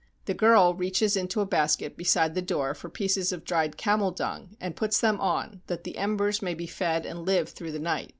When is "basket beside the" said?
1.45-2.41